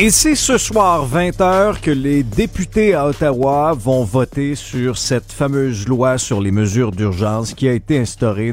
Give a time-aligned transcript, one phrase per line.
[0.00, 5.86] Et c'est ce soir, 20h, que les députés à Ottawa vont voter sur cette fameuse
[5.86, 8.52] loi sur les mesures d'urgence qui a été instaurée,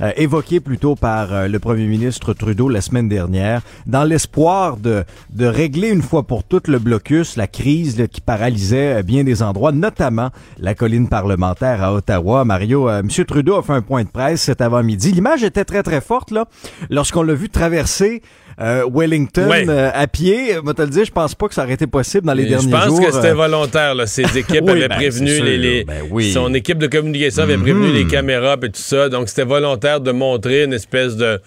[0.00, 5.02] euh, évoquée plutôt par euh, le premier ministre Trudeau la semaine dernière, dans l'espoir de,
[5.30, 9.42] de régler une fois pour toutes le blocus, la crise qui paralysait euh, bien des
[9.42, 12.44] endroits, notamment la colline parlementaire à Ottawa.
[12.44, 13.08] Mario, euh, M.
[13.24, 15.10] Trudeau a fait un point de presse cet avant-midi.
[15.10, 16.44] L'image était très, très forte, là,
[16.88, 18.22] lorsqu'on l'a vu traverser
[18.60, 19.64] euh, Wellington Ouais.
[19.68, 20.56] euh, à pied.
[20.62, 22.46] Moi, te le dire, je pense pas que ça aurait été possible dans les Et
[22.46, 23.00] derniers Je pense jours.
[23.06, 23.94] que c'était euh, volontaire.
[23.94, 24.06] Là.
[24.06, 26.32] Ses équipes Oui, avaient ben, prévenu sûr, les, les- ben oui.
[26.32, 29.08] son équipe de communication avait prévenu les caméras et tout ça.
[29.08, 31.40] Donc c'était volontaire de montrer une espèce de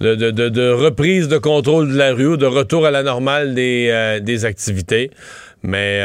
[0.00, 3.54] de, de- de- de reprise de contrôle de la rue, de retour à la normale
[3.54, 5.10] des, euh, des activités.
[5.62, 6.00] Mais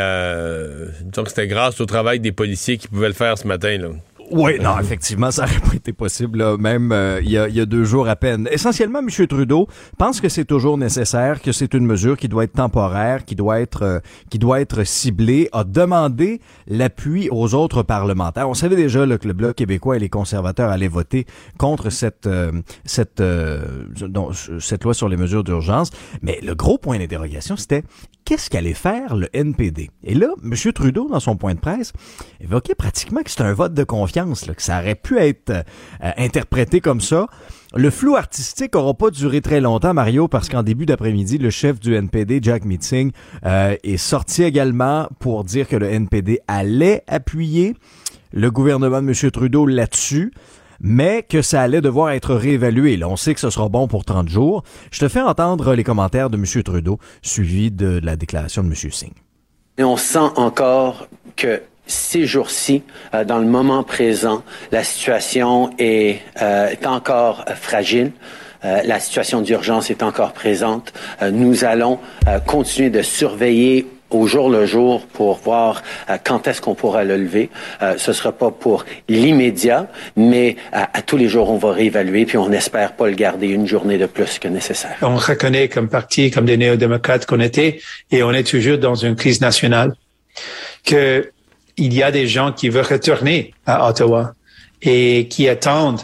[1.23, 3.75] que c'était grâce au travail des policiers qui pouvaient le faire ce matin.
[3.79, 3.87] Là.
[4.29, 7.61] Oui, non, effectivement, ça n'aurait pas été possible, là, même euh, il y, a, y
[7.61, 8.49] a deux jours à peine.
[8.51, 9.09] Essentiellement, M.
[9.27, 13.35] Trudeau pense que c'est toujours nécessaire, que c'est une mesure qui doit être temporaire, qui
[13.35, 18.49] doit être, euh, qui doit être ciblée, a demandé l'appui aux autres parlementaires.
[18.49, 21.25] On savait déjà là, que le Bloc québécois et les conservateurs allaient voter
[21.57, 22.51] contre cette, euh,
[22.83, 27.83] cette, euh, non, cette loi sur les mesures d'urgence, mais le gros point d'interrogation, c'était
[28.27, 29.89] qu'est-ce qu'allait faire le NPD?
[30.03, 30.53] Et là, M.
[30.73, 31.93] Trudeau, dans son point de presse,
[32.41, 36.81] évoquait pratiquement que c'était un vote de confiance, que ça aurait pu être euh, interprété
[36.81, 37.27] comme ça.
[37.75, 41.79] Le flou artistique aura pas duré très longtemps, Mario, parce qu'en début d'après-midi, le chef
[41.79, 43.11] du NPD, Jack Meeting,
[43.45, 47.75] euh, est sorti également pour dire que le NPD allait appuyer
[48.31, 49.31] le gouvernement de M.
[49.31, 50.31] Trudeau là-dessus
[50.79, 53.03] mais que ça allait devoir être réévalué.
[53.03, 54.63] On sait que ce sera bon pour 30 jours.
[54.91, 56.63] Je te fais entendre les commentaires de M.
[56.63, 58.75] Trudeau, suivi de la déclaration de M.
[58.75, 59.13] Singh.
[59.79, 62.83] Et on sent encore que ces jours-ci,
[63.13, 68.11] euh, dans le moment présent, la situation est, euh, est encore euh, fragile.
[68.65, 70.93] Euh, la situation d'urgence est encore présente.
[71.21, 76.47] Euh, nous allons euh, continuer de surveiller au jour le jour pour voir euh, quand
[76.47, 77.49] est-ce qu'on pourra le lever.
[77.81, 82.37] Euh, ce sera pas pour l'immédiat, mais à tous les jours, on va réévaluer, puis
[82.37, 84.95] on espère pas le garder une journée de plus que nécessaire.
[85.01, 87.79] On reconnaît comme parti, comme des néo-démocrates qu'on était,
[88.11, 89.93] et on est toujours dans une crise nationale,
[90.85, 91.31] que
[91.77, 94.33] il y a des gens qui veulent retourner à Ottawa
[94.81, 96.01] et qui attendent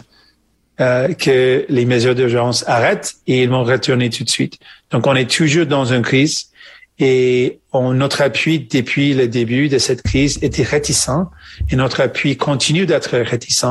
[0.80, 4.58] euh, que les mesures d'urgence arrêtent et ils vont retourner tout de suite.
[4.90, 6.50] Donc, on est toujours dans une crise
[6.98, 11.28] et on, notre appui depuis le début de cette crise était réticent
[11.70, 13.66] et notre appui continue d'être réticent.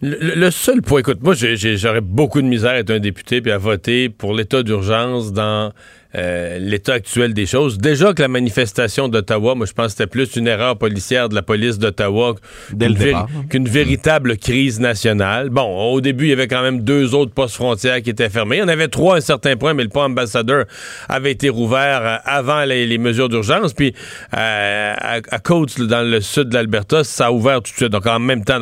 [0.00, 3.58] Le, seul point, écoute, moi j'aurais beaucoup de misère à être un député puis à
[3.58, 5.72] voter pour l'état d'urgence dans
[6.16, 7.78] euh, l'état actuel des choses.
[7.78, 11.34] Déjà que la manifestation d'Ottawa, moi je pense que c'était plus une erreur policière de
[11.34, 12.34] la police d'Ottawa
[12.78, 13.26] qu'une hein.
[13.50, 15.50] qu'une véritable crise nationale.
[15.50, 18.56] Bon, au début, il y avait quand même deux autres postes frontières qui étaient fermés.
[18.56, 20.66] Il y en avait trois à un certain point, mais le pont ambassadeur
[21.08, 23.72] avait été rouvert euh, avant les, les mesures d'urgence.
[23.74, 23.94] Puis
[24.34, 27.88] euh, à, à Coates, dans le sud de l'Alberta, ça a ouvert tout de suite.
[27.92, 28.60] Donc en même temps,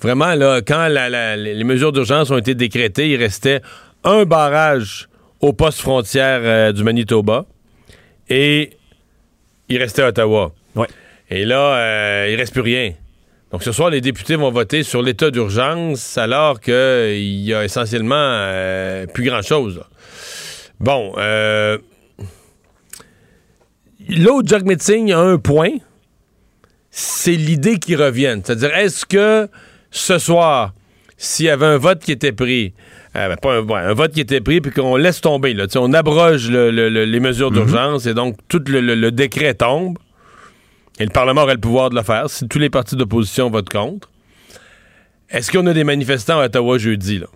[0.00, 3.60] vraiment, là, quand la- la- les mesures d'urgence ont été décrétées, il restait
[4.04, 5.08] un barrage
[5.44, 7.44] au poste frontière euh, du Manitoba
[8.30, 8.70] et
[9.68, 10.52] il restait Ottawa.
[10.74, 10.86] Ouais.
[11.28, 12.94] Et là, euh, il reste plus rien.
[13.52, 18.14] Donc ce soir, les députés vont voter sur l'état d'urgence alors qu'il y a essentiellement
[18.16, 19.82] euh, plus grand-chose.
[20.80, 21.76] Bon, euh,
[24.08, 25.72] l'autre Jack Metzing a un point,
[26.90, 28.40] c'est l'idée qui revienne.
[28.42, 29.50] C'est-à-dire, est-ce que
[29.90, 30.72] ce soir,
[31.18, 32.72] s'il y avait un vote qui était pris,
[33.16, 35.66] euh, ben, pas un, ouais, un vote qui était pris, puis qu'on laisse tomber, là,
[35.76, 39.98] on abroge le- le- le- les mesures d'urgence et donc tout le décret tombe,
[40.98, 43.68] et le Parlement aurait le pouvoir de le faire si tous les partis d'opposition votent
[43.68, 44.10] contre.
[45.30, 47.26] Est-ce qu'on a des manifestants à Ottawa jeudi, là?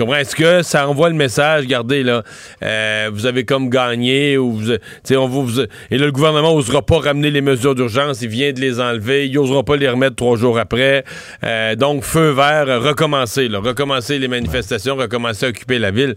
[0.00, 2.22] Est-ce que ça envoie le message, regardez, là,
[2.62, 4.72] euh, vous avez comme gagné, ou vous,
[5.12, 8.60] on vous, et là, le gouvernement n'osera pas ramener les mesures d'urgence, il vient de
[8.60, 11.04] les enlever, il n'osera pas les remettre trois jours après.
[11.44, 16.14] Euh, donc, feu vert, recommencer, là, recommencer les manifestations, recommencer à occuper la ville.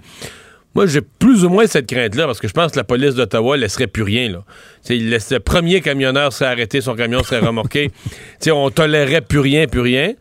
[0.75, 3.57] Moi, j'ai plus ou moins cette crainte-là, parce que je pense que la police d'Ottawa
[3.57, 4.41] laisserait plus rien,
[4.89, 7.89] le premier camionneur serait arrêté, son camion serait remorqué.
[8.51, 10.13] On tolérerait plus rien, plus rien.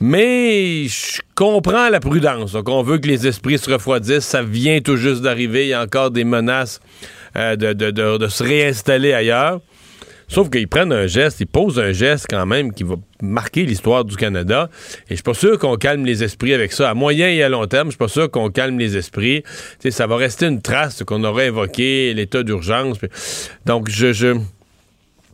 [0.00, 2.52] Mais je comprends la prudence.
[2.52, 4.24] Donc, on veut que les esprits se refroidissent.
[4.24, 5.66] Ça vient tout juste d'arriver.
[5.66, 6.80] Il y a encore des menaces
[7.36, 9.60] euh, de, se réinstaller ailleurs.
[10.26, 14.04] Sauf qu'ils prennent un geste, ils posent un geste quand même qui va marquer l'histoire
[14.04, 14.70] du Canada.
[15.06, 16.90] Et je suis pas sûr qu'on calme les esprits avec ça.
[16.90, 19.42] À moyen et à long terme, je suis pas sûr qu'on calme les esprits.
[19.90, 22.98] ça va rester une trace qu'on aurait évoqué, l'état d'urgence.
[23.66, 24.34] Donc, je, je...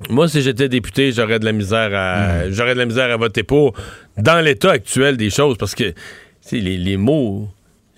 [0.08, 2.50] Moi, si j'étais député, j'aurais de la misère à mm.
[2.52, 3.74] j'aurais de la misère à voter pour
[4.16, 5.92] dans l'état actuel des choses parce que
[6.52, 7.48] les, les mots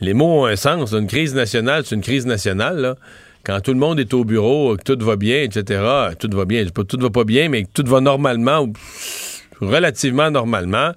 [0.00, 0.93] les mots ont un sens.
[0.93, 2.81] Une crise nationale, c'est une crise nationale.
[2.81, 2.96] Là
[3.44, 5.82] quand tout le monde est au bureau, que tout va bien, etc.,
[6.19, 8.72] tout va bien, tout va pas bien, mais que tout va normalement, ou
[9.60, 10.93] relativement normalement,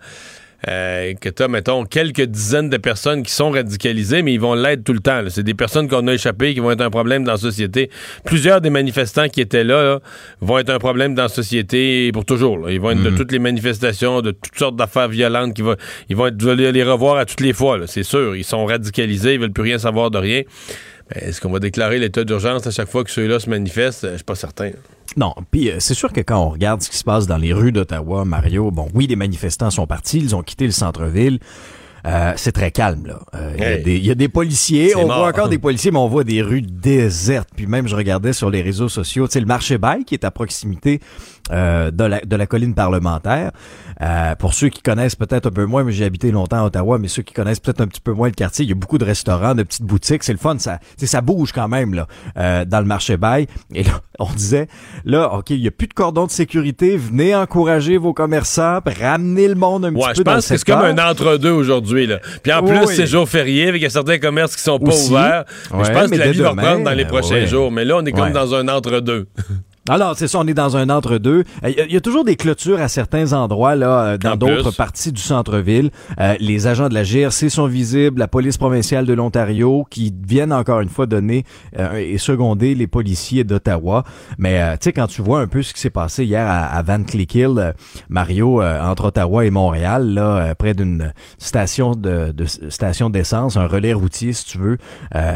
[0.68, 4.56] euh, que tu as, mettons, quelques dizaines de personnes qui sont radicalisées, mais ils vont
[4.56, 5.22] l'être tout le temps.
[5.30, 7.90] C'est des personnes qu'on a échappées qui vont être un problème dans la société.
[8.24, 10.00] Plusieurs des manifestants qui étaient là,
[10.42, 12.70] vont être un problème dans la société pour toujours.
[12.70, 13.18] Ils vont être de mhm.
[13.18, 15.54] toutes les manifestations, de toutes sortes d'affaires violentes.
[15.54, 15.76] Qui va,
[16.10, 18.36] ils vont être, les revoir à toutes les fois, c'est sûr.
[18.36, 20.42] Ils sont radicalisés, ils veulent plus rien savoir de rien.
[21.14, 24.08] Est-ce qu'on va déclarer l'état d'urgence à chaque fois que ceux-là se manifestent?
[24.12, 24.72] Je suis pas certain.
[25.18, 27.54] Non, puis euh, c'est sûr que quand on regarde ce qui se passe dans les
[27.54, 31.40] rues d'Ottawa, Mario, bon, oui, les manifestants sont partis, ils ont quitté le centre-ville.
[32.06, 33.20] Euh, c'est très calme là.
[33.34, 36.44] Euh, il y, a des policiers, on voit encore des policiers, mais on voit des
[36.44, 37.50] rues désertes.
[37.56, 40.24] Puis même, je regardais sur les réseaux sociaux, tu sais, le marché Bail qui est
[40.24, 41.00] à proximité
[41.52, 43.52] euh, de, la, de la colline parlementaire.
[44.02, 46.98] Euh, pour ceux qui connaissent peut-être un peu moins, mais j'ai habité longtemps à Ottawa,
[46.98, 48.98] mais ceux qui connaissent peut-être un petit peu moins le quartier, il y a beaucoup
[48.98, 52.08] de restaurants, de petites boutiques, c'est le fun, ça, ça bouge quand même là
[52.38, 53.48] euh, dans le marché bail.
[53.74, 54.68] Et là, on disait,
[55.06, 59.48] là, ok, il y a plus de cordon de sécurité, venez encourager vos commerçants, ramener
[59.48, 60.78] le monde un petit peu dans le secteur.
[60.78, 62.20] Je pense que c'est comme un entre-deux aujourd'hui là.
[62.44, 65.46] Puis en plus, c'est jour férié, avec certains commerces qui sont pas ouverts.
[65.72, 67.72] je pense que la vie va reprendre dans les prochains jours.
[67.72, 69.28] Mais là, on est comme dans un entre-deux.
[69.88, 71.44] Alors, c'est ça, on est dans un entre-deux.
[71.62, 75.12] Il euh, y, a toujours des clôtures à certains endroits, là, euh, dans d'autres parties
[75.12, 75.92] du centre-ville.
[76.20, 80.54] Euh, les agents de la GRC sont visibles, la police provinciale de l'Ontario, qui viennent
[80.54, 81.44] encore une fois donner
[81.96, 84.06] et seconder les policiers d'Ottawa.
[84.40, 87.04] Mais, tu sais, quand tu vois un peu ce qui s'est passé hier à, Van
[87.04, 87.38] Cleek
[88.10, 93.94] Mario, entre Ottawa et Montréal, là, près d'une station de, de, station d'essence, un relais
[93.94, 94.78] routier, si tu veux,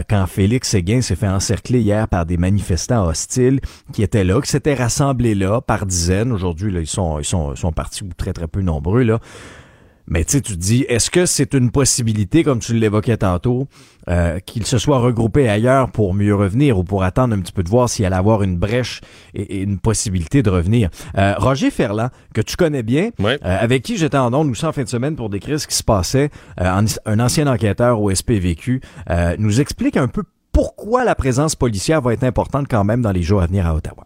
[0.10, 3.60] quand Félix Séguin s'est fait encercler hier par des manifestants hostiles
[3.94, 6.32] qui étaient là qui s'étaient rassemblés là par dizaines.
[6.32, 9.20] Aujourd'hui, là, ils sont, ils sont, sont partis très, très peu nombreux, là.
[10.10, 13.68] Mais tu tu te dis, est-ce que c'est une possibilité, comme tu l'évoquais tantôt,
[14.10, 17.62] euh, qu'ils se soient regroupés ailleurs pour mieux revenir ou pour attendre un petit peu
[17.62, 19.02] de voir s'il allait avoir une brèche
[19.36, 20.90] et, une possibilité de revenir?
[21.16, 24.72] Euh, Roger Ferland, que tu connais bien, euh, avec qui j'étais en ondes, nous en
[24.72, 28.82] fin de semaine pour décrire ce qui se passait, un ancien enquêteur au SPVQ,
[29.38, 33.22] nous explique un peu pourquoi la présence policière va être importante quand même dans les
[33.22, 34.04] jours à venir à Ottawa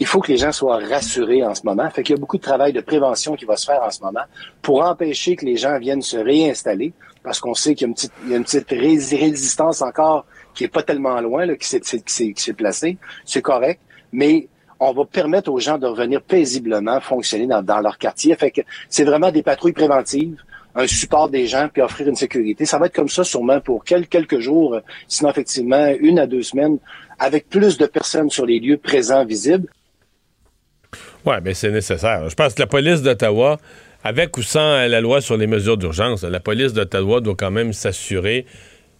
[0.00, 1.88] il faut que les gens soient rassurés en ce moment.
[1.90, 4.00] Fait qu'il y a beaucoup de travail de prévention qui va se faire en ce
[4.00, 4.22] moment
[4.62, 6.92] pour empêcher que les gens viennent se réinstaller
[7.22, 10.24] parce qu'on sait qu'il y a une petite, il y a une petite résistance encore
[10.54, 12.96] qui est pas tellement loin, là, qui s'est placée.
[13.24, 13.80] C'est correct.
[14.12, 14.48] Mais
[14.80, 18.34] on va permettre aux gens de revenir paisiblement fonctionner dans, dans leur quartier.
[18.36, 20.36] Fait que c'est vraiment des patrouilles préventives
[20.74, 22.64] un support des gens puis offrir une sécurité.
[22.64, 24.78] Ça va être comme ça sûrement pour quelques jours,
[25.08, 26.78] sinon effectivement une à deux semaines,
[27.18, 29.68] avec plus de personnes sur les lieux présents, visibles.
[31.24, 32.28] Oui, mais c'est nécessaire.
[32.28, 33.58] Je pense que la police d'Ottawa,
[34.04, 37.72] avec ou sans la loi sur les mesures d'urgence, la police d'Ottawa doit quand même
[37.72, 38.46] s'assurer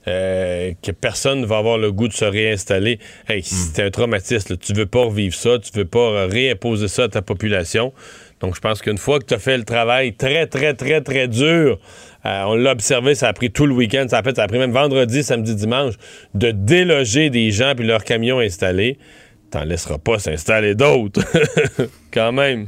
[0.07, 2.99] euh, que personne ne va avoir le goût de se réinstaller.
[3.29, 4.57] Hey, c'est un traumatisme.
[4.57, 7.93] Tu veux pas revivre ça, tu veux pas réimposer ça à ta population.
[8.41, 11.29] Donc, je pense qu'une fois que tu as fait le travail très, très, très, très
[11.29, 11.79] dur,
[12.25, 14.47] euh, on l'a observé, ça a pris tout le week-end, ça a, fait, ça a
[14.47, 15.95] pris même vendredi, samedi, dimanche,
[16.35, 18.99] de déloger des gens puis leurs camions installés
[19.51, 21.23] t'en laisseras pas s'installer d'autres.
[22.13, 22.67] Quand même.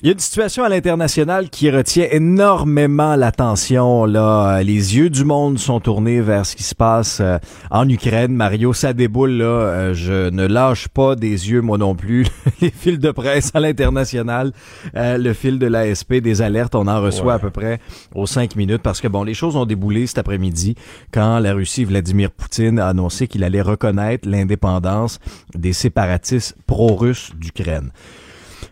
[0.00, 4.04] Il y a une situation à l'international qui retient énormément l'attention.
[4.04, 7.38] Là, les yeux du monde sont tournés vers ce qui se passe euh,
[7.72, 8.32] en Ukraine.
[8.32, 9.44] Mario, ça déboule là.
[9.44, 12.26] Euh, je ne lâche pas des yeux moi non plus.
[12.60, 14.52] les fils de presse à l'international,
[14.94, 17.80] euh, le fil de l'ASP, des alertes, on en reçoit à peu près
[18.14, 20.76] aux cinq minutes parce que bon, les choses ont déboulé cet après-midi
[21.12, 25.18] quand la Russie, Vladimir Poutine, a annoncé qu'il allait reconnaître l'indépendance
[25.56, 27.90] des séparatistes pro-russes d'Ukraine.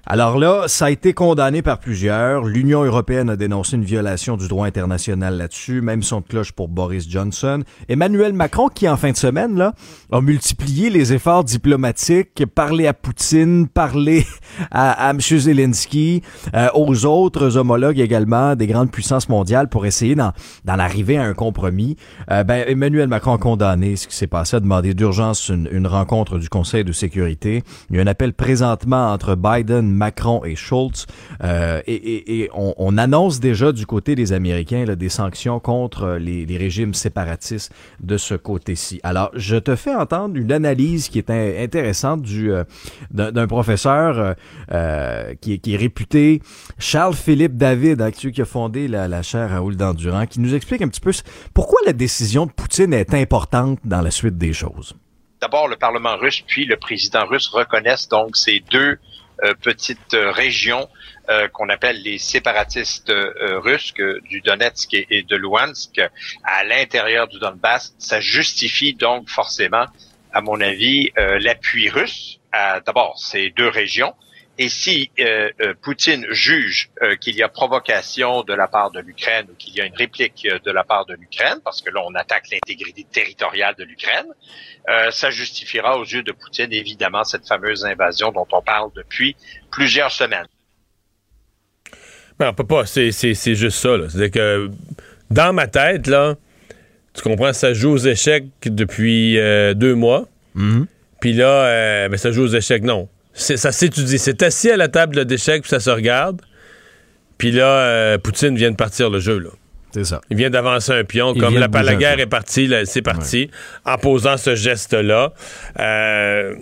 [0.08, 2.44] Alors là, ça a été condamné par plusieurs.
[2.44, 7.10] L'Union européenne a dénoncé une violation du droit international là-dessus, même son cloche pour Boris
[7.10, 7.64] Johnson.
[7.88, 9.74] Emmanuel Macron, qui en fin de semaine là,
[10.12, 14.24] a multiplié les efforts diplomatiques, parlé à Poutine, parlé
[14.70, 15.18] à, à M.
[15.18, 16.22] Zelensky,
[16.54, 20.32] euh, aux autres homologues également des grandes puissances mondiales pour essayer d'en,
[20.68, 21.96] arriver à un compromis.
[22.30, 25.88] Euh, ben, Emmanuel Macron a condamné ce qui s'est passé, a demandé d'urgence une, une
[25.88, 27.64] rencontre du Conseil de sécurité.
[27.90, 31.06] Il y a un appel présentement entre Biden, Macron et Schultz.
[31.42, 37.72] Euh, et, on, annonce déjà du côté des Américains des sanctions contre les, régimes séparatistes
[38.00, 39.00] de ce côté-ci.
[39.02, 42.64] Alors, je te fais entendre une analyse qui est intéressante du euh,
[43.10, 44.36] d'un professeur
[44.72, 46.40] euh, qui, est réputé,
[46.78, 50.88] Charles-Philippe David, hein, qui a fondé la, la chaire Raoul Dandurand, qui nous explique un
[50.88, 51.12] petit peu
[51.54, 54.94] pourquoi la décision de Poutine est importante dans la suite des choses
[55.40, 58.98] d'abord le Parlement russe puis le président russe reconnaissent donc ces deux euh,
[59.62, 60.88] petites euh, régions
[61.28, 63.92] euh, qu'on appelle les séparatistes russes
[64.28, 66.00] du Donetsk et, de Luhansk
[66.44, 67.94] à l'intérieur du Donbass.
[67.98, 69.86] Ça justifie donc forcément,
[70.32, 74.14] à mon avis, l'appui russe à d'abord ces deux régions
[74.58, 79.00] et si euh, euh, Poutine juge euh, qu'il y a provocation de la part de
[79.00, 82.00] l'Ukraine ou qu'il y a une réplique de la part de l'Ukraine, parce que là
[82.06, 84.26] on attaque l'intégrité territoriale de l'Ukraine,
[85.10, 89.36] ça justifiera aux yeux de Poutine évidemment cette fameuse invasion dont on parle depuis
[89.70, 90.46] plusieurs semaines.
[92.38, 93.96] Ben, on peut pas, c'est, juste ça.
[94.08, 94.70] C'est que
[95.30, 96.36] dans ma tête, là,
[97.14, 99.34] tu comprends, ça joue aux échecs depuis
[99.74, 100.28] deux mois.
[100.56, 100.86] Mm-hmm.
[101.20, 104.18] Puis là, ben, ça joue aux échecs, non ça s'étudie.
[104.18, 106.40] C'est assis à la table d'échecs, puis ça se regarde.
[107.38, 109.50] Puis là, euh, Poutine vient de partir le jeu, là.
[109.92, 110.20] C'est ça.
[110.30, 111.34] Il vient d'avancer un pion.
[111.34, 113.50] comme la, la guerre est partie, c'est parti,
[113.84, 115.32] en posant ce geste-là.
[115.78, 116.54] Euh,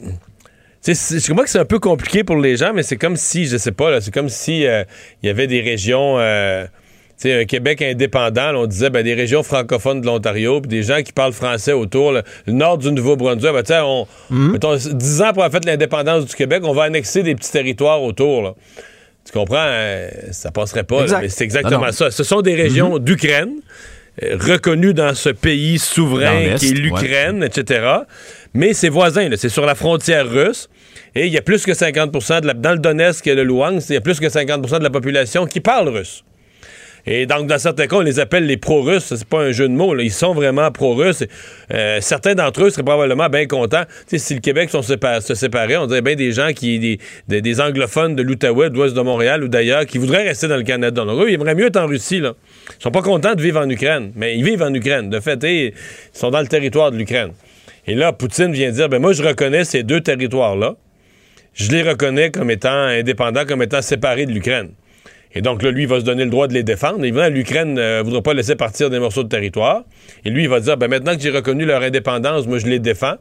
[0.86, 3.56] je comprends que c'est un peu compliqué pour les gens, mais c'est comme si, je
[3.56, 4.84] sais pas, c'est comme si euh,
[5.22, 6.18] il y avait des régions
[7.26, 11.02] euh, un Québec indépendant, on disait ben, des régions francophones de l'Ontario, puis des gens
[11.02, 14.52] qui parlent français autour, le nord du Nouveau-Brunswick, ben, on, mhm.
[14.52, 18.56] mettons, 10 ans pour fait l'indépendance du Québec, on va annexer des petits territoires autour.
[19.24, 19.56] Tu comprends?
[19.58, 20.08] Hein?
[20.32, 22.10] ça passerait pas, mais c'est exactement ça.
[22.10, 23.04] Ce sont des régions mhm.
[23.04, 23.52] d'Ukraine,
[24.22, 27.86] euh, reconnues dans ce pays souverain qui est l'Ukraine, etc.
[28.52, 30.68] Mais c'est voisin, c'est sur la frontière russe.
[31.16, 33.88] Et il y a plus que 50% de la, dans le Donetsk et le Luhansk,
[33.90, 36.24] il y a plus que 50% de la population qui parle russe.
[37.06, 39.14] Et donc, dans certains cas, on les appelle les pro-russes.
[39.14, 39.98] C'est pas un jeu de mots.
[39.98, 41.24] Ils sont vraiment pro-russes.
[41.72, 43.84] Euh, certains d'entre eux seraient probablement bien contents.
[44.06, 48.22] si le Québec se séparait, on dirait bien des gens qui, des, des, anglophones de
[48.22, 51.04] l'Outaouais, de l'ouest de Montréal ou d'ailleurs, qui voudraient rester dans le Canada.
[51.04, 52.20] Donc, eux, ils aimeraient mieux être en Russie.
[52.20, 52.32] Là.
[52.78, 54.12] Ils sont pas contents de vivre en Ukraine.
[54.14, 55.10] Mais ils vivent en Ukraine.
[55.10, 55.72] De fait, ils
[56.12, 57.32] sont dans le territoire de l'Ukraine.
[57.86, 60.76] Et là, Poutine vient dire, ben moi, je reconnais ces deux territoires-là.
[61.52, 64.70] Je les reconnais comme étant indépendants, comme étant séparés de l'Ukraine.
[65.34, 67.04] Et donc là, lui, il va se donner le droit de les défendre.
[67.04, 69.82] Évidemment, l'Ukraine ne euh, voudra pas laisser partir des morceaux de territoire.
[70.24, 72.78] Et lui, il va dire, ben, maintenant que j'ai reconnu leur indépendance, moi, je les
[72.78, 73.16] défends.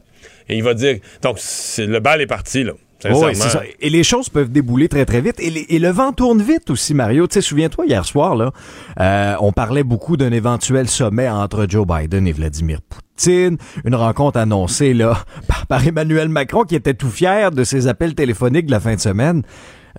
[0.48, 1.38] Et il va dire, donc,
[1.78, 2.72] le bal est parti, là.
[3.10, 3.62] Oui, ça.
[3.80, 5.38] Et les choses peuvent débouler très, très vite.
[5.38, 7.26] Et, le vent tourne vite aussi, Mario.
[7.26, 8.52] Tu sais, souviens-toi, hier soir, là,
[9.00, 13.58] euh, on parlait beaucoup d'un éventuel sommet entre Joe Biden et Vladimir Poutine.
[13.84, 15.18] Une rencontre annoncée, là,
[15.68, 19.00] par Emmanuel Macron, qui était tout fier de ses appels téléphoniques de la fin de
[19.00, 19.42] semaine.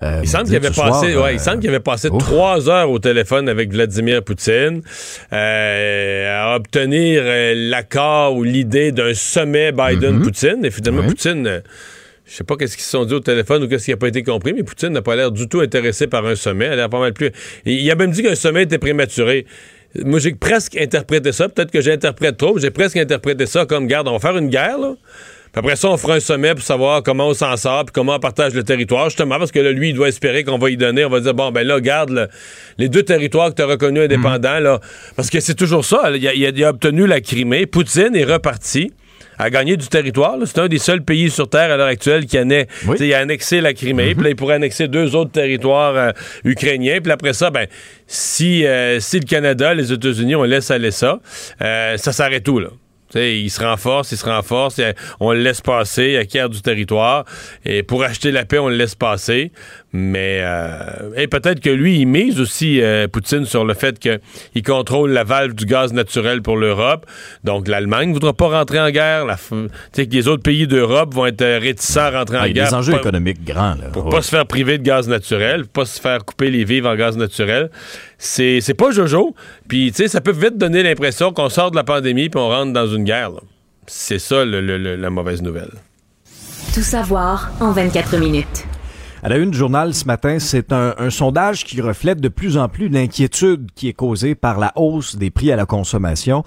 [0.02, 2.98] Euh, il semble qu'il avait, passé, ouais, il semble qu'il avait passé trois heures au
[2.98, 4.82] téléphone avec Vladimir Poutine
[5.32, 10.64] euh, à obtenir euh, l'accord ou l'idée d'un sommet Biden-Poutine.
[10.64, 11.62] Et finalement, Poutine,
[12.26, 14.08] je sais pas qu'est-ce qu'ils se sont dit au téléphone ou qu'est-ce qui n'a pas
[14.08, 16.66] été compris, mais Poutine n'a pas l'air du tout intéressé par un sommet.
[16.66, 17.30] Elle a pas mal plus.
[17.64, 19.46] Il a même dit qu'un sommet était prématuré.
[20.04, 21.48] Moi, j'ai presque interprété ça.
[21.48, 24.50] Peut-être que j'interprète trop, mais j'ai presque interprété ça comme, garde, on va faire une
[24.50, 24.94] guerre, là
[25.56, 28.18] après ça, on fera un sommet pour savoir comment on s'en sort, puis comment on
[28.18, 31.06] partage le territoire, justement, parce que là, lui, il doit espérer qu'on va y donner.
[31.06, 32.28] On va dire, bon, ben là, garde
[32.76, 34.80] les deux territoires que tu as reconnus indépendants, là.
[35.16, 36.10] Parce que c'est toujours ça.
[36.14, 37.64] Il a, obtenu la Crimée.
[37.64, 38.92] Poutine est reparti
[39.38, 40.36] à gagner du territoire.
[40.44, 44.08] C'est un des seuls pays sur Terre à l'heure actuelle qui a annexé la Crimée.
[44.08, 44.14] Mhm.
[44.14, 46.10] Puis là, il pourrait annexer deux autres territoires euh,
[46.44, 47.00] ukrainiens.
[47.02, 47.66] Puis après ça, ben,
[48.06, 51.18] si, euh, si le Canada, les États-Unis, on laisse aller ça,
[51.62, 52.68] euh, ça s'arrête tout, là?
[53.14, 54.80] Il se renforce, il se renforce,
[55.20, 57.24] on le laisse passer, il acquiert du territoire.
[57.64, 59.52] Et pour acheter la paix, on le laisse passer.
[59.98, 64.62] Mais euh, et peut-être que lui, il mise aussi, euh, Poutine, sur le fait qu'il
[64.62, 67.06] contrôle la valve du gaz naturel pour l'Europe.
[67.44, 69.24] Donc l'Allemagne ne voudra pas rentrer en guerre.
[69.24, 72.54] La, que les autres pays d'Europe vont être réticents à rentrer en ah, guerre.
[72.54, 73.74] Il y a des enjeux économiques grands.
[73.74, 73.88] Là.
[73.90, 76.90] Pour pas se faire priver de gaz naturel, pour pas se faire couper les vivres
[76.90, 77.70] en gaz naturel.
[78.18, 79.34] C'est pas Jojo.
[79.66, 82.48] Puis, tu sais, ça peut vite donner l'impression qu'on sort de la pandémie puis on
[82.48, 83.30] rentre dans une guerre.
[83.86, 85.70] C'est ça la mauvaise nouvelle.
[86.74, 88.66] Tout savoir en 24 minutes.
[89.22, 92.68] À la une du journal ce matin, c'est un, sondage qui reflète de plus en
[92.68, 96.44] plus l'inquiétude qui est causée par la hausse des prix à la consommation.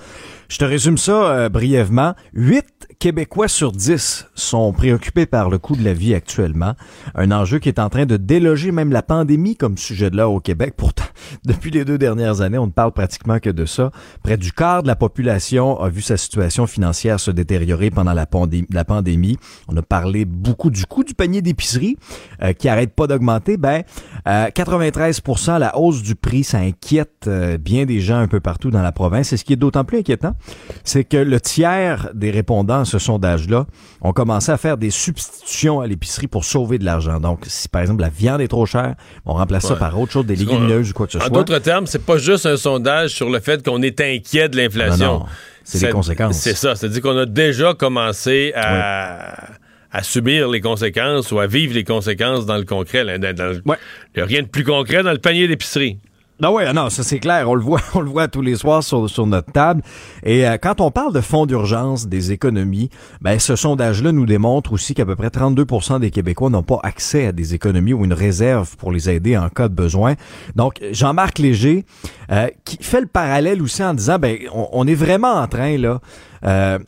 [0.50, 2.16] Je te résume ça euh, brièvement.
[2.34, 2.66] 8
[2.98, 6.74] Québécois sur 10 sont préoccupés par le coût de la vie actuellement.
[7.14, 10.28] Un enjeu qui est en train de déloger même la pandémie comme sujet de là
[10.28, 10.74] au Québec.
[10.76, 11.06] Pourtant,
[11.46, 13.92] depuis les deux dernières années, on ne parle pratiquement que de ça.
[14.24, 18.26] Près du quart de la population a vu sa situation financière se détériorer pendant la,
[18.26, 19.38] pandémie.
[19.68, 21.96] On a parlé beaucoup du coût du panier d'épicerie,
[22.42, 23.84] euh, qui arrête pas d'augmenter, ben
[24.26, 27.30] 93% la hausse du prix, ça inquiète
[27.60, 29.32] bien des gens un peu partout dans la province.
[29.32, 30.36] Et ce qui est d'autant plus inquiétant,
[30.84, 33.66] c'est que le tiers des répondants à ce sondage-là
[34.02, 37.20] ont commencé à faire des substitutions à l'épicerie pour sauver de l'argent.
[37.20, 40.26] Donc, si par exemple la viande est trop chère, on remplace ça par autre chose,
[40.26, 41.28] des légumineuses ou quoi que ce soit.
[41.28, 44.58] En d'autres termes, c'est pas juste un sondage sur le fait qu'on est inquiet de
[44.58, 45.26] l'inflation.
[45.64, 46.38] C'est les conséquences.
[46.38, 46.76] C'est ça.
[46.76, 49.54] C'est-à-dire qu'on a déjà commencé à,
[50.02, 53.06] subir les conséquences ou à vivre les conséquences dans le concret.
[53.06, 56.00] Il n'y a rien de plus concret dans le panier d'épicerie.
[56.42, 57.50] Non, ouais, non, ça c'est clair.
[57.50, 59.82] On le voit, on le voit tous les soirs sur, sur notre table.
[60.24, 62.90] Et euh, quand on parle de fonds d'urgence des économies,
[63.22, 67.28] ben ce sondage-là nous démontre aussi qu'à peu près 32% des Québécois n'ont pas accès
[67.28, 70.16] à des économies ou une réserve pour les aider en cas de besoin.
[70.56, 71.84] Donc, Jean-Marc Léger,
[72.32, 76.00] euh, qui fait le parallèle aussi en disant, ben, on, est vraiment en train là
[76.46, 76.80] euh,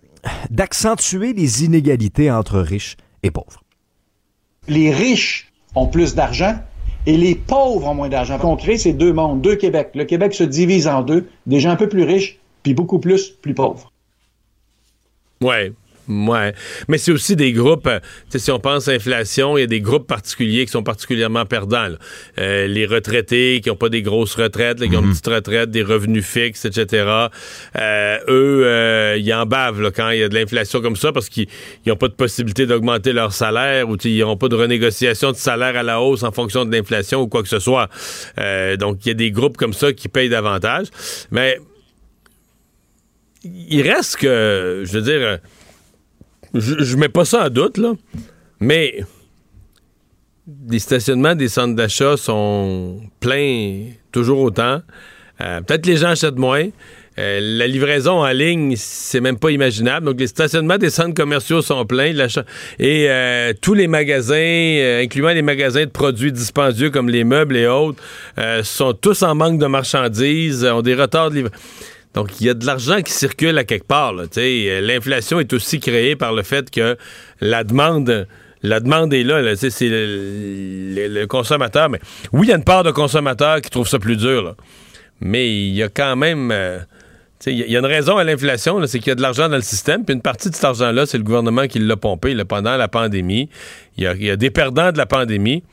[0.50, 3.64] d'accentuer les inégalités entre riches et pauvres.
[4.70, 6.58] Les riches ont plus d'argent
[7.06, 8.40] et les pauvres ont moins d'argent.
[8.44, 9.92] On crée ces deux mondes, deux Québec.
[9.96, 13.30] Le Québec se divise en deux, des gens un peu plus riches, puis beaucoup plus
[13.30, 13.92] plus pauvres.
[15.42, 15.74] Ouais.
[16.08, 16.54] Ouais.
[16.88, 18.00] Mais c'est aussi des groupes, euh,
[18.36, 21.90] si on pense à l'inflation, il y a des groupes particuliers qui sont particulièrement perdants.
[22.40, 25.12] Euh, les retraités qui n'ont pas des grosses retraites, qui ont une mhm.
[25.12, 27.28] petite retraite, des revenus fixes, etc.
[27.78, 31.48] Euh, eux, ils en bavent quand il y a de l'inflation comme ça parce qu'ils
[31.86, 35.78] n'ont pas de possibilité d'augmenter leur salaire ou ils n'ont pas de renégociation de salaire
[35.78, 37.90] à la hausse en fonction de l'inflation ou quoi que ce soit.
[38.78, 40.88] donc, il y a des groupes comme ça qui payent davantage.
[41.32, 41.60] Mais
[43.44, 45.40] il reste que, je veux dire
[46.54, 47.94] je, mets pas ça en doute, là,
[48.60, 49.04] mais
[50.70, 54.82] les stationnements des centres d'achat sont pleins toujours autant.
[55.42, 56.68] Euh, peut-être les gens achètent moins.
[57.20, 60.06] Euh, la livraison en ligne, c'est même pas imaginable.
[60.06, 62.14] Donc, les stationnements des centres commerciaux sont pleins.
[62.80, 67.68] Et euh, tous les magasins, incluant les magasins de produits dispendieux comme les meubles et
[67.68, 68.02] autres,
[68.64, 71.58] sont tous en manque de marchandises, ont des retards de livraison.
[72.14, 74.14] Donc, il y a de l'argent qui circule à quelque part.
[74.14, 76.98] Euh, l'inflation est aussi créée par le fait que
[77.40, 78.28] la demande...
[78.64, 81.90] La demande est là, c'est le, consommateur.
[81.90, 82.00] Mais
[82.32, 84.56] oui, il y a une part de consommateurs qui trouvent ça plus dur.
[85.20, 86.52] Mais il y a quand même.
[86.52, 86.78] Euh,
[87.48, 89.64] il y a une raison à l'inflation, c'est qu'il y a de l'argent dans le
[89.64, 92.88] système, puis une partie de cet argent-là, c'est le gouvernement qui l'a pompé pendant la
[92.88, 93.50] pandémie.
[93.98, 95.64] Il y, a, des perdants de la pandémie.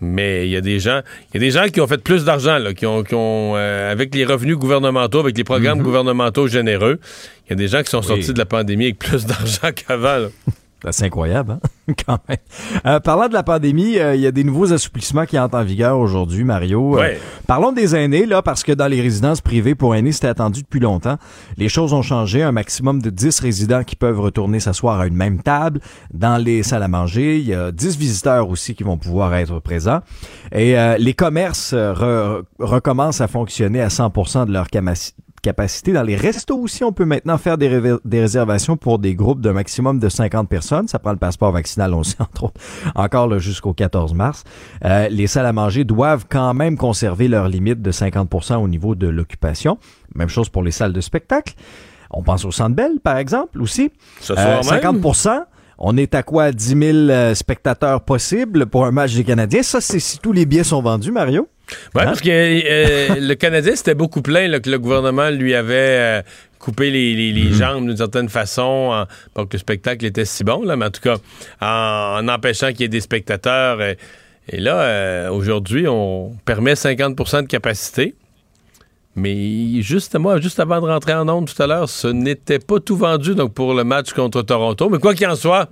[0.00, 2.24] Mais il y a des gens, il y a des gens qui ont fait plus
[2.24, 5.84] d'argent, qui ont, qui ont euh, avec les revenus gouvernementaux, avec les programmes mhm.
[5.84, 7.00] gouvernementaux généreux,
[7.46, 10.28] il y a des gens qui sont sortis de la pandémie avec plus d'argent qu'avant.
[10.90, 11.68] C'est incroyable, hein?
[12.06, 12.38] quand même.
[12.86, 15.64] Euh, parlant de la pandémie, euh, il y a des nouveaux assouplissements qui entrent en
[15.64, 16.98] vigueur aujourd'hui, Mario.
[16.98, 17.14] Euh,
[17.46, 20.80] parlons des aînés, là, parce que dans les résidences privées pour aînés, c'était attendu depuis
[20.80, 21.16] longtemps.
[21.56, 22.42] Les choses ont changé.
[22.42, 25.80] Un maximum de 10 résidents qui peuvent retourner s'asseoir à une même table.
[26.12, 29.58] Dans les salles à manger, il y a 10 visiteurs aussi qui vont pouvoir être
[29.60, 30.00] présents.
[30.52, 31.74] Et les commerces
[32.58, 35.92] recommencent à fonctionner à 100% de leur capacité capacité.
[35.94, 39.50] Dans les restos aussi, on peut maintenant faire des, des, réservations pour des groupes de
[39.50, 40.88] maximum de 50 personnes.
[40.88, 42.60] Ça prend le passeport vaccinal aussi, entre autres,
[42.94, 44.44] encore jusqu'au 14 mars.
[44.84, 48.94] Euh, les salles à manger doivent quand même conserver leur limite de 50% au niveau
[48.94, 49.78] de l'occupation.
[50.14, 51.54] Même chose pour les salles de spectacle.
[52.10, 53.90] On pense au Centre Bell, par exemple, aussi.
[54.20, 55.44] Ce euh, 50%
[55.80, 56.50] on est à quoi?
[56.50, 59.62] 10 000 euh, spectateurs possibles pour un match des Canadiens.
[59.62, 61.46] Ça, c'est si tous les billets sont vendus, Mario?
[61.94, 62.04] Oui, hein?
[62.06, 66.22] parce que euh, le Canadien, c'était beaucoup plein que le gouvernement lui avait euh,
[66.58, 67.52] coupé les, mm-hmm.
[67.52, 71.00] jambes d'une certaine façon pour que le spectacle était si bon, là, mais en tout
[71.00, 71.16] cas,
[71.60, 73.80] en, empêchant qu'il y ait des spectateurs.
[73.82, 73.96] et
[74.58, 78.14] là, aujourd'hui, on permet 50% de capacité.
[79.18, 82.78] Mais juste, moi, juste avant de rentrer en onde tout à l'heure, ce n'était pas
[82.78, 84.88] tout vendu donc pour le match contre Toronto.
[84.88, 85.68] Mais quoi qu'il en soit,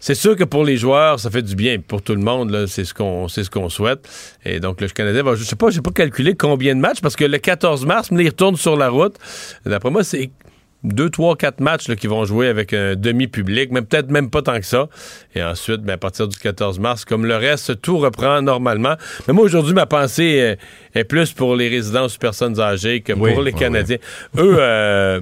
[0.00, 1.78] c'est sûr que pour les joueurs, ça fait du bien.
[1.78, 4.08] Pour tout le monde, c'est ce qu'on c'est ce qu'on souhaite.
[4.44, 7.16] Et donc le Canadien va, je sais pas, j'ai pas calculé combien de matchs parce
[7.16, 9.16] que le 14 mars, il retourne sur la route.
[9.66, 10.30] D'après moi, c'est
[10.82, 14.58] deux, trois, quatre matchs qui vont jouer avec un demi-public, mais peut-être même pas tant
[14.58, 14.88] que ça.
[15.34, 18.94] Et ensuite, ben, à partir du 14 mars, comme le reste, tout reprend normalement.
[19.28, 20.56] Mais moi, aujourd'hui, ma pensée
[20.94, 23.98] est, plus pour les résidences personnes âgées que pour les Canadiens.
[24.38, 25.20] Eux, euh,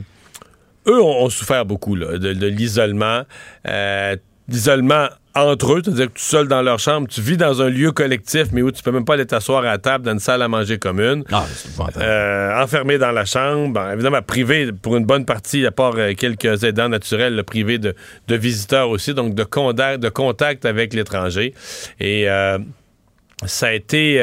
[0.87, 3.23] eux ont, souffert beaucoup de, l'isolement.
[3.67, 4.17] Euh,
[4.49, 7.69] l'isolement entre eux, c'est-à-dire que tu es seul dans leur chambre, tu vis dans un
[7.69, 10.43] lieu collectif, mais où tu peux même pas aller t'asseoir à table dans une salle
[10.43, 11.23] à manger commune.
[11.31, 11.45] Ah,
[11.99, 16.65] euh, enfermé dans la chambre, évidemment privé pour une bonne partie, à part euh, quelques
[16.65, 17.95] aidants naturels, privé de,
[18.29, 21.55] visiteurs aussi, donc de contact, de contact avec l'étranger.
[22.01, 22.59] Et euh,
[23.47, 24.19] ça a été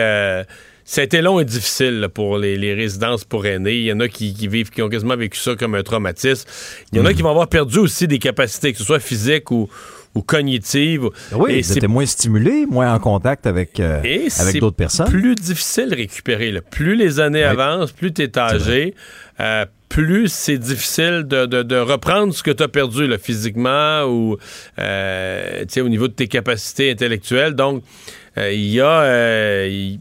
[0.87, 3.73] ça a été long et difficile pour les, résidences pour aînés.
[3.73, 6.47] Il y en a qui, vivent, qui ont quasiment vécu ça comme un traumatisme.
[6.91, 7.15] Il y en a mm.
[7.15, 9.67] qui vont avoir perdu aussi des capacités, que ce soit physiques ou,
[10.15, 11.09] ou cognitive.
[11.33, 13.99] Oui, et c'était moins stimulé, moins en contact avec, euh,
[14.39, 15.09] avec d'autres personnes.
[15.09, 16.51] plus difficile de récupérer.
[16.51, 16.61] Là.
[16.61, 18.95] Plus les années avancent, plus tu es âgé,
[19.39, 24.03] euh, plus c'est difficile de, de, de, reprendre ce que tu as perdu là, physiquement
[24.05, 24.37] ou
[24.79, 27.53] euh, au niveau de tes capacités intellectuelles.
[27.53, 27.83] Donc,
[28.37, 29.99] euh, il y, euh, y,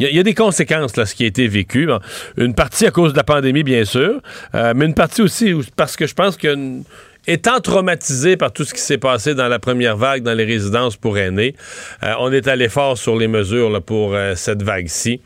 [0.00, 1.86] y, a des conséquences là, ce qui a été vécu.
[1.86, 2.00] Bon,
[2.36, 4.20] une partie à cause de la pandémie, bien sûr,
[4.54, 6.80] euh, mais une partie aussi parce que je pense que
[7.26, 10.96] étant traumatisé par tout ce qui s'est passé dans la première vague dans les résidences
[10.96, 11.54] pour aînés,
[12.02, 15.20] euh, on est allé fort sur les mesures pour euh, cette vague-ci.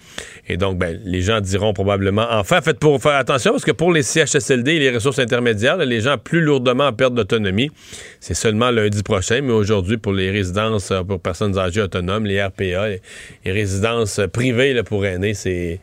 [0.49, 3.93] Et donc, ben, les gens diront probablement, enfin, faites pour faire attention, parce que pour
[3.93, 7.71] les CHSLD et les ressources intermédiaires, les gens plus lourdement en perte d'autonomie,
[8.21, 12.43] c'est seulement lundi prochain, mais aujourd'hui, pour les résidences euh, pour personnes âgées autonomes, les
[12.43, 13.01] RPA, les,
[13.45, 15.81] les résidences privées pour aînés, c'est...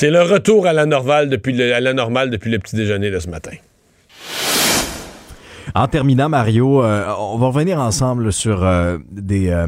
[0.00, 3.52] Le retour à la normale depuis le petit déjeuner de ce matin.
[5.74, 9.66] En terminant, Mario, euh, on va revenir ensemble sur euh, des euh,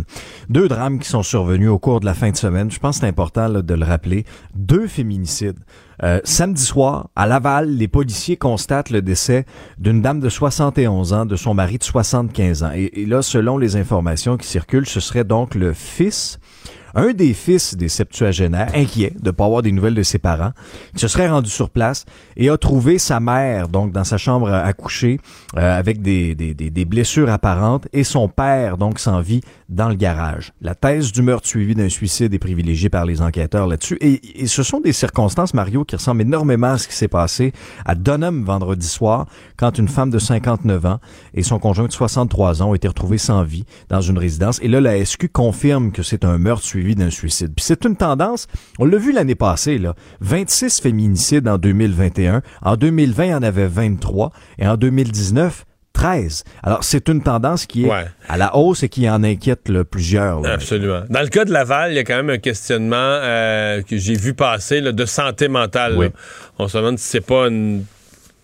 [0.50, 2.70] deux drames qui sont survenus au cours de la fin de semaine.
[2.70, 4.24] Je pense que c'est important de le rappeler.
[4.54, 5.58] Deux féminicides.
[6.24, 9.46] samedi soir, à Laval, les policiers constatent le décès
[9.78, 12.70] d'une dame de 71 ans, de son mari de 75 ans.
[12.74, 16.38] Et là, selon les informations qui circulent, ce serait donc le fils
[16.94, 20.52] un des fils des septuagénaires, inquiet de ne pas avoir des nouvelles de ses parents,
[20.96, 22.04] se serait rendu sur place
[22.36, 25.18] et a trouvé sa mère, donc dans sa chambre à coucher,
[25.56, 29.94] euh, avec des, des, des, blessures apparentes, et son père, donc sans vie, dans le
[29.94, 30.52] garage.
[30.60, 33.96] La thèse du meurtre suivi d'un suicide est privilégiée par les enquêteurs là-dessus.
[34.00, 37.52] Et, et, ce sont des circonstances, Mario, qui ressemblent énormément à ce qui s'est passé
[37.84, 39.26] à Dunham vendredi soir,
[39.56, 40.98] quand une femme de 59 ans
[41.32, 44.60] et son conjoint de 63 ans ont été retrouvés sans vie dans une résidence.
[44.62, 47.52] Et là, la SQ confirme que c'est un meurtre suivi d'un suicide.
[47.56, 48.46] Puis c'est une tendance,
[48.78, 53.42] on l'a vu l'année passée, là, 26 féminicides en 2021, en 2020, il y en
[53.42, 56.44] avait 23, et en 2019, 13.
[56.62, 57.90] Alors, c'est une tendance qui est
[58.28, 60.44] à la hausse et qui en inquiète là, plusieurs.
[60.44, 61.02] Absolument.
[61.08, 64.14] Dans le cas de Laval, il y a quand même un questionnement euh, que j'ai
[64.14, 66.10] vu passer là, de santé mentale.
[66.58, 67.84] On se demande si c'est pas une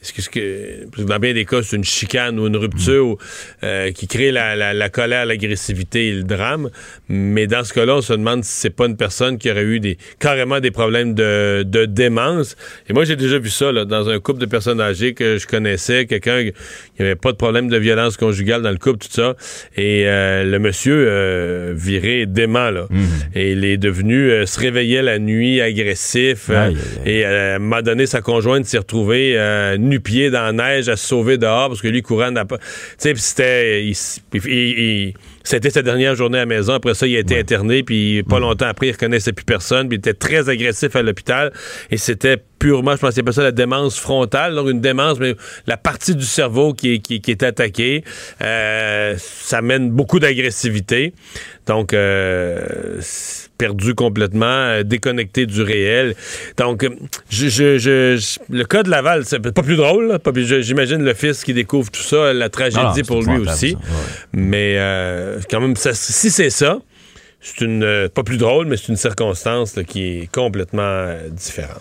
[0.03, 3.19] est-ce que, dans bien des cas, c'est une chicane ou une rupture
[3.63, 6.71] euh, qui crée la, la, la colère, l'agressivité et le drame.
[7.09, 9.79] Mais dans ce cas-là, on se demande si c'est pas une personne qui aurait eu
[9.79, 12.57] des, carrément des problèmes de, de démence.
[12.89, 15.47] Et moi, j'ai déjà vu ça là, dans un couple de personnes âgées que je
[15.47, 19.37] connaissais, quelqu'un qui avait pas de problème de violence conjugale dans le couple, tout ça.
[19.77, 22.87] Et euh, le monsieur euh, viré dément, là.
[22.89, 23.07] Mhm.
[23.35, 26.51] Et il est devenu, se réveillait la nuit agressif.
[27.05, 27.25] Et
[27.59, 29.37] m'a donné, sa conjointe s'est retrouvée
[29.90, 32.59] nu-pied dans la neige à se sauver dehors parce que lui courant n'a pas.
[32.59, 32.64] Tu
[32.98, 33.92] sais, c'était.
[35.42, 36.74] C'était sa dernière journée à la maison.
[36.74, 39.96] Après ça, il a été interné, puis pas longtemps après, il reconnaissait plus personne, puis
[39.96, 41.53] il était très agressif à l'hôpital.
[41.90, 45.35] Et c'était purement, je pense pas ça la démence frontale, donc une démence, mais
[45.66, 48.05] la partie du cerveau qui est, qui, qui est attaquée,
[48.42, 51.14] euh, ça mène beaucoup d'agressivité.
[51.66, 53.01] Donc, euh,
[53.57, 56.14] perdu complètement, euh, déconnecté du réel.
[56.59, 56.87] Donc,
[57.31, 60.18] je, je, je, le cas de Laval, c'est pas plus drôle.
[60.35, 63.77] J'imagine le fils qui découvre tout ça, la tragédie pour lui aussi.
[64.33, 64.77] Mais
[65.51, 66.79] quand même, ça, si c'est ça,
[67.40, 71.81] c'est une pas plus drôle, mais c'est une circonstance là, qui est complètement différente.